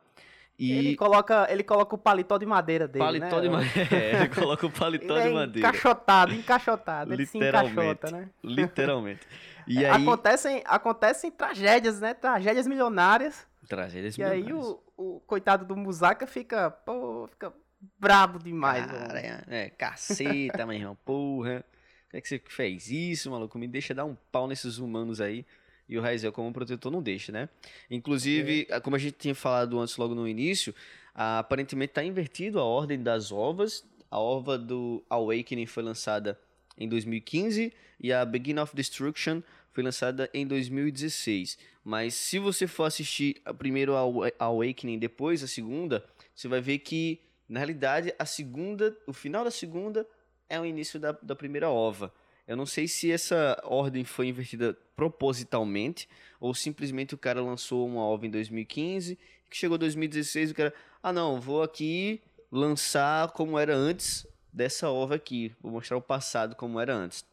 [0.62, 3.42] E ele coloca, ele coloca o paletó de madeira dele, paletó né?
[3.42, 3.90] de madeira.
[3.96, 5.70] É, ele coloca o paletó ele de é madeira.
[5.70, 7.14] Encaixotado, encaixotado.
[7.14, 8.30] Ele se encaixota, né?
[8.44, 9.22] Literalmente.
[9.68, 12.16] E aí, acontecem, acontecem tragédias, né?
[12.16, 13.48] Tragédias milionárias.
[13.70, 14.82] tragédias E aí milionárias.
[14.98, 17.54] o, o coitado do Musaka fica, pô, fica
[18.00, 18.86] brabo demais.
[18.86, 19.18] Cara, mano.
[19.18, 21.64] é, é, caceta, meu irmão, porra.
[22.10, 23.58] Como é que você fez isso, maluco?
[23.58, 25.46] Me deixa dar um pau nesses humanos aí.
[25.92, 27.50] E o Raizel, como protetor, não deixa, né?
[27.90, 28.80] Inclusive, É.
[28.80, 30.74] como a gente tinha falado antes, logo no início,
[31.14, 33.84] ah, aparentemente tá invertido a ordem das ovas.
[34.10, 36.40] A ova do Awakening foi lançada
[36.78, 39.42] em 2015 e a Begin of Destruction
[39.74, 41.58] foi lançada em 2016.
[41.84, 46.80] Mas se você for assistir a primeiro a Awakening depois a segunda, você vai ver
[46.80, 50.08] que na realidade a segunda, o final da segunda
[50.50, 52.14] é o início da, da primeira ova.
[52.52, 56.06] Eu não sei se essa ordem foi invertida propositalmente
[56.38, 59.18] ou simplesmente o cara lançou uma ova em 2015,
[59.50, 62.20] que chegou 2016 o cara, ah não, vou aqui
[62.52, 67.24] lançar como era antes dessa ova aqui, vou mostrar o passado como era antes.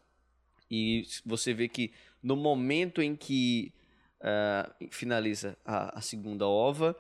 [0.70, 3.72] E você vê que no momento em que
[4.20, 6.96] ah, finaliza a, a segunda ova,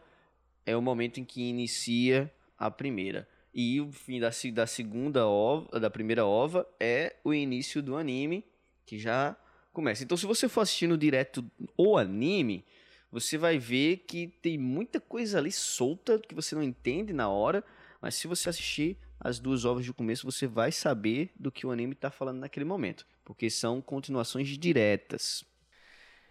[0.66, 2.28] é o momento em que inicia
[2.58, 3.28] a primeira.
[3.52, 8.44] E o fim da, da segunda ova, da primeira ova, é o início do anime,
[8.84, 9.36] que já
[9.72, 10.04] começa.
[10.04, 11.44] Então, se você for assistindo direto
[11.76, 12.64] o anime,
[13.10, 17.64] você vai ver que tem muita coisa ali solta que você não entende na hora,
[18.00, 21.70] mas se você assistir as duas ovas do começo, você vai saber do que o
[21.70, 25.44] anime está falando naquele momento, porque são continuações diretas.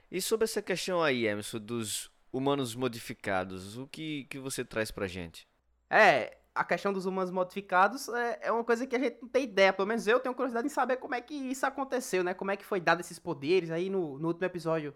[0.10, 5.08] E sobre essa questão aí, Emerson, dos humanos modificados, o que, que você traz pra
[5.08, 5.45] gente?
[5.89, 9.43] É, a questão dos humanos modificados é, é uma coisa que a gente não tem
[9.43, 9.72] ideia.
[9.72, 12.34] Pelo menos eu tenho curiosidade em saber como é que isso aconteceu, né?
[12.34, 13.70] Como é que foi dado esses poderes.
[13.70, 14.93] Aí no, no último episódio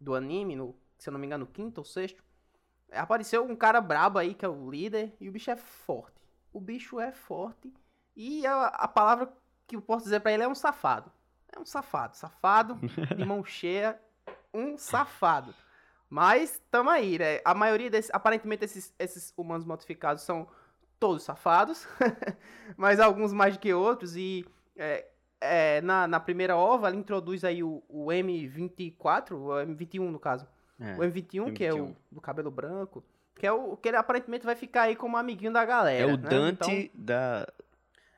[0.00, 2.22] do anime, no, se eu não me engano, no quinto ou sexto,
[2.92, 6.20] apareceu um cara brabo aí, que é o líder, e o bicho é forte.
[6.52, 7.72] O bicho é forte.
[8.16, 9.32] E a, a palavra
[9.66, 11.10] que eu posso dizer pra ele é um safado.
[11.52, 12.16] É um safado.
[12.16, 12.78] Safado,
[13.16, 14.00] de mão cheia,
[14.54, 15.54] um safado.
[16.08, 17.40] Mas tamo aí, né?
[17.44, 20.48] A maioria desses, aparentemente esses, esses humanos modificados são
[21.00, 21.88] todos safados,
[22.76, 24.14] mas alguns mais do que outros.
[24.16, 24.44] E
[24.76, 25.06] é,
[25.40, 30.46] é, na, na primeira ova, ela introduz aí o, o M24, o M21 no caso.
[30.78, 31.96] É, o M21, que é o M21.
[32.12, 33.02] do cabelo branco,
[33.34, 36.10] que é o que ele aparentemente vai ficar aí como amiguinho da galera.
[36.10, 36.28] é o né?
[36.28, 37.46] Dante Então, da.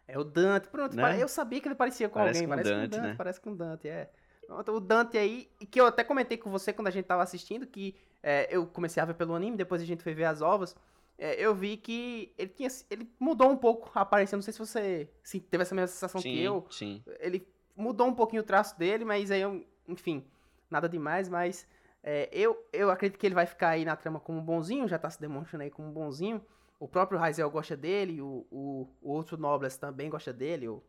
[0.07, 0.69] é o Dante.
[0.69, 1.23] Pronto, Né?
[1.23, 2.49] eu sabia que ele parecia com Parece alguém.
[2.49, 3.15] com parece Dante, com o Dante, né?
[3.17, 4.11] parece com o Dante, é.
[4.49, 7.67] O Dante aí, e que eu até comentei com você quando a gente tava assistindo,
[7.67, 10.77] que é, eu comecei a ver pelo anime, depois a gente foi ver as ovas.
[11.25, 12.69] É, eu vi que ele tinha.
[12.91, 14.37] Ele mudou um pouco a aparência.
[14.37, 16.67] Não sei se você se teve essa mesma sensação que Sim, eu.
[16.71, 17.03] sim.
[17.21, 20.27] Ele mudou um pouquinho o traço dele, mas aí eu, enfim,
[20.71, 21.67] nada demais, mas
[22.03, 25.09] é, eu, eu acredito que ele vai ficar aí na trama como bonzinho, já tá
[25.09, 26.45] se demonstrando aí como bonzinho.
[26.81, 30.83] O próprio Raizel gosta dele, o, o, o outro Nobles também gosta dele, o,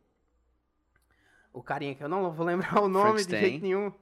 [1.53, 3.39] o carinha que eu não vou lembrar o nome de Frankenstein.
[3.51, 3.93] jeito nenhum.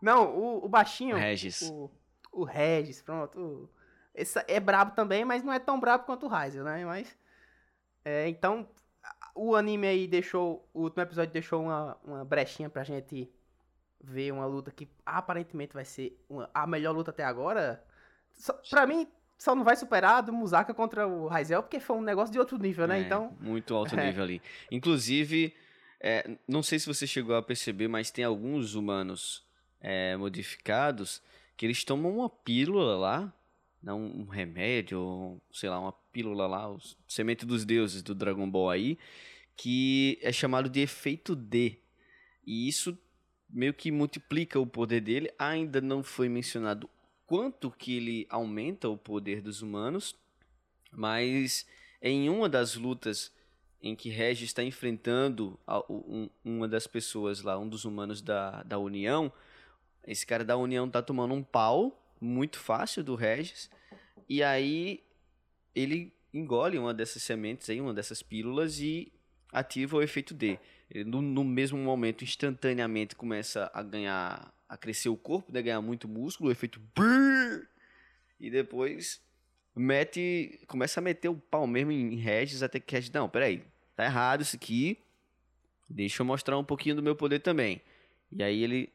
[0.00, 1.16] Não, o, o baixinho.
[1.16, 1.60] Regis.
[1.62, 1.90] O,
[2.32, 3.38] o Regis, pronto.
[3.38, 3.68] o-
[4.14, 6.84] esse é brabo também, mas não é tão brabo quanto o Raizel, né?
[6.84, 7.16] Mas.
[8.04, 8.68] é, então,
[9.34, 10.68] o anime aí deixou.
[10.72, 13.30] O último episódio deixou uma, uma brechinha pra gente
[14.00, 17.82] ver uma luta que aparentemente vai ser uma- a melhor luta até agora.
[18.34, 21.96] Só, pra mim, só não vai superar a do Musaka contra o Raizel, porque foi
[21.96, 22.98] um negócio de outro nível, né?
[22.98, 23.34] É, Então.
[23.40, 24.06] Muito alto É.
[24.06, 24.42] nível ali.
[24.70, 25.54] Inclusive,
[26.00, 29.42] é, não sei se você chegou a perceber, mas tem alguns humanos
[29.80, 31.22] é, modificados
[31.56, 33.32] que eles tomam uma pílula lá,
[33.92, 38.98] um remédio, sei lá, uma pílula lá, o semente dos deuses do Dragon Ball aí,
[39.56, 41.78] que é chamado de efeito D.
[42.46, 42.96] E isso
[43.50, 45.30] meio que multiplica o poder dele.
[45.38, 46.88] Ainda não foi mencionado
[47.26, 50.14] quanto que ele aumenta o poder dos humanos,
[50.92, 51.66] mas
[52.00, 53.32] em uma das lutas
[53.82, 58.62] em que Regis está enfrentando a- um- uma das pessoas lá, um dos humanos da,
[58.62, 59.30] da União,
[60.06, 63.70] esse cara da União tá tomando um pau muito fácil do Regis,
[64.28, 65.02] e aí
[65.74, 69.12] ele engole uma dessas sementes aí, uma dessas pílulas e
[69.52, 70.58] ativa o efeito D.
[70.90, 75.80] Ele, no, no mesmo momento, instantaneamente começa a ganhar, a crescer o corpo, né, ganhar
[75.80, 77.66] muito músculo, o efeito brrr,
[78.38, 79.22] e depois
[79.74, 83.64] mete, começa a meter o pau mesmo em Regis até que Regis, não, peraí,
[83.96, 84.98] tá errado isso aqui,
[85.88, 87.80] deixa eu mostrar um pouquinho do meu poder também.
[88.30, 88.92] E aí ele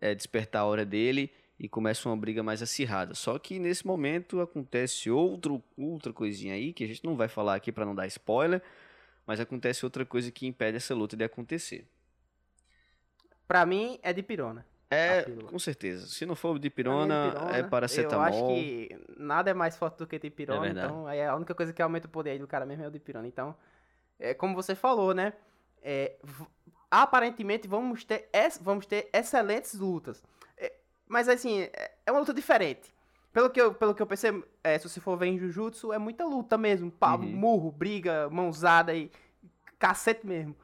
[0.00, 3.14] é, despertar a hora dele e começa uma briga mais acirrada.
[3.14, 7.54] Só que nesse momento acontece outro, outra coisinha aí, que a gente não vai falar
[7.54, 8.62] aqui para não dar spoiler,
[9.26, 11.86] mas acontece outra coisa que impede essa luta de acontecer.
[13.48, 14.66] Pra mim, é de pirona.
[14.88, 16.06] É, com certeza.
[16.06, 18.26] Se não for de mim pirona, é paracetamol.
[18.26, 20.86] Eu acho que nada é mais forte do que dipirona, É verdade.
[20.86, 22.90] então aí a única coisa que aumenta o poder aí do cara mesmo é o
[22.90, 23.26] dipirona.
[23.26, 23.56] Então,
[24.18, 25.32] é como você falou, né?
[25.82, 26.16] É,
[26.90, 28.28] aparentemente vamos ter,
[28.60, 30.22] vamos ter excelentes lutas.
[31.08, 32.94] Mas assim, é é uma luta diferente.
[33.32, 35.98] Pelo que eu, pelo que eu percebo, é, se você for ver em Jujutsu, é
[35.98, 36.90] muita luta mesmo.
[36.90, 37.26] Pau, Uhum.
[37.26, 39.10] murro, briga, mãozada e
[39.78, 40.56] cacete mesmo.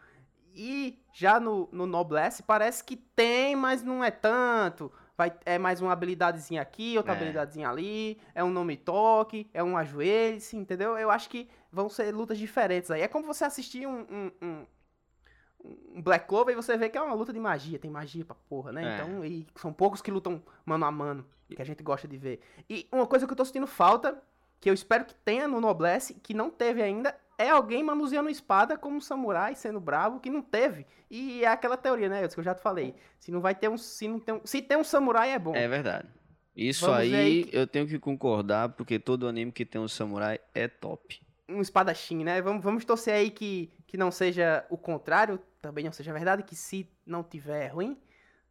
[0.54, 4.90] E já no, no Noblesse parece que tem, mas não é tanto.
[5.16, 7.16] Vai, é mais uma habilidadezinha aqui, outra É.
[7.16, 10.96] habilidadezinha ali, é um nome toque, é um ajoelhe-se, entendeu?
[10.96, 13.02] Eu acho que vão ser lutas diferentes aí.
[13.02, 14.66] É como você assistir um, um- um
[15.96, 18.72] Black Clover e você vê que é uma luta de magia, tem magia pra porra,
[18.72, 18.84] né?
[18.84, 18.94] É.
[18.94, 22.40] Então, e são poucos que lutam mano a mano, que a gente gosta de ver.
[22.68, 24.20] E uma coisa que eu tô sentindo falta,
[24.60, 28.76] que eu espero que tenha no Noblesse, que não teve ainda, é alguém manuseando espada
[28.76, 30.86] como um samurai, sendo bravo, que não teve.
[31.10, 32.94] E é aquela teoria, né, que eu já te falei.
[33.18, 33.76] Se não vai ter um.
[33.76, 35.54] Se, não tem um, se tem um samurai, é bom.
[35.54, 36.08] É verdade.
[36.54, 40.38] Isso Vamos aí aí eu tenho que concordar, porque todo anime que tem um samurai
[40.54, 41.20] é top.
[41.48, 42.40] um espadachim, né?
[42.42, 46.54] Vamos, vamos torcer aí que, que não seja o contrário, também não seja verdade, que
[46.56, 47.96] se não tiver é ruim.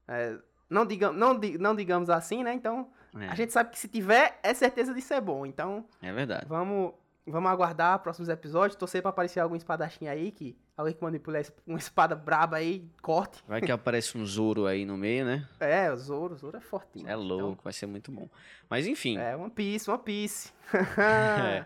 [0.08, 0.38] é,
[0.70, 2.54] não, digam, não, não digamos assim, né?
[2.54, 2.90] Então,
[3.20, 5.46] É, a gente sabe que se tiver, é certeza de ser bom.
[5.46, 6.46] Então, é verdade.
[6.48, 6.94] vamos,
[7.28, 11.52] vamos aguardar próximos episódios, torcer pra aparecer algum espadachim aí, que alguém que manipula es-
[11.68, 13.44] uma espada braba aí, corte.
[13.46, 15.46] Vai que aparece um Zoro aí no meio, né?
[15.60, 17.06] É, o Zoro, o Zoro é fortinho.
[17.10, 18.30] É louco, vai ser muito bom.
[18.70, 20.54] Mas enfim, Então, é, One Piece, One Piece.
[20.98, 21.66] É.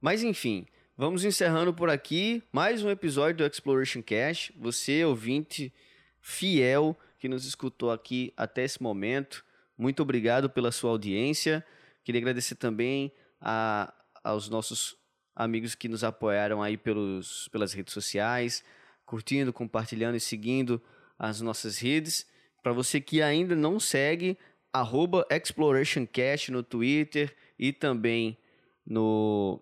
[0.00, 0.64] Mas enfim,
[0.96, 4.52] vamos encerrando por aqui mais um episódio do Exploration Cash.
[4.56, 5.72] Você, ouvinte
[6.20, 9.44] fiel que nos escutou aqui até esse momento,
[9.76, 11.64] muito obrigado pela sua audiência.
[12.04, 13.92] Queria agradecer também a-
[14.22, 14.96] aos nossos
[15.34, 18.62] amigos que nos apoiaram aí pelos, pelas redes sociais,
[19.04, 20.80] curtindo, compartilhando e seguindo
[21.18, 22.26] as nossas redes.
[22.62, 24.38] Para você que ainda não segue,
[24.72, 28.38] arroba ExplorationCast no Twitter e também
[28.86, 29.60] no,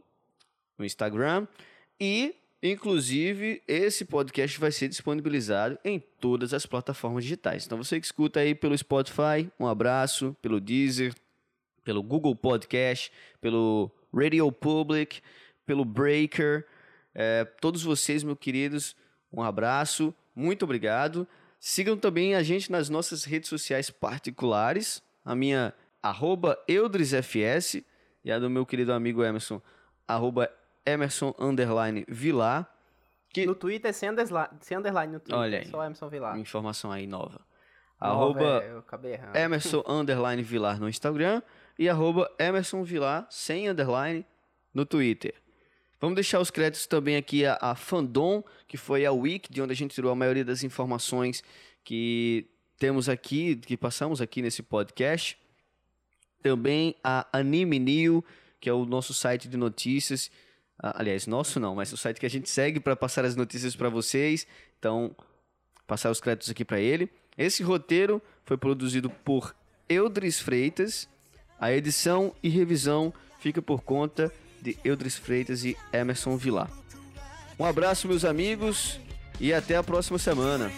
[0.83, 1.47] no Instagram.
[1.99, 7.65] E, inclusive, esse podcast vai ser disponibilizado em todas as plataformas digitais.
[7.65, 11.15] Então, você que escuta aí pelo Spotify, um abraço, pelo Deezer,
[11.85, 13.11] pelo Google Podcast,
[13.41, 15.21] pelo Radio Public,
[15.65, 16.67] pelo Breaker.
[17.15, 18.97] É, todos vocês, meus queridos,
[19.33, 21.27] um abraço, muito obrigado.
[21.61, 25.73] Sigam também a gente nas nossas redes sociais particulares, a minha
[26.03, 27.85] arroba EudrisFS
[28.25, 29.63] e a do meu querido amigo Emerson,
[30.07, 30.51] arroba
[30.85, 32.69] Emerson underline Vilar.
[33.33, 35.39] Que, No Twitter, sem underline, sem underline no Twitter.
[35.39, 35.67] Olha aí.
[35.67, 36.39] Só Emerson Vilar.
[36.39, 37.41] informação aí nova.
[37.99, 38.63] Arroba
[39.33, 39.45] é.
[39.45, 41.41] Emerson underline Vilar no Instagram
[41.79, 44.27] e arroba Emerson Vilar sem underline
[44.75, 45.35] no Twitter.
[46.01, 49.73] Vamos deixar os créditos também aqui a, a Fandom, que foi a Wiki, de onde
[49.73, 51.45] a gente tirou a maioria das informações
[51.85, 55.39] que temos aqui, que passamos aqui nesse podcast.
[56.43, 58.25] Também a Anime New,
[58.61, 60.29] que é o nosso site de notícias.
[60.83, 63.77] Ah, aliás, nosso não, mas o site que a gente segue para passar as notícias
[63.77, 64.47] para vocês.
[64.79, 65.15] Então,
[65.87, 67.09] passar os créditos aqui para ele.
[67.39, 69.55] Esse roteiro foi produzido por
[69.89, 71.09] Eudris Freitas.
[71.61, 76.71] A edição e revisão fica por conta de Eudris Freitas e Emerson Vilar.
[77.59, 78.99] Um abraço, meus amigos,
[79.39, 80.73] e até a próxima semana.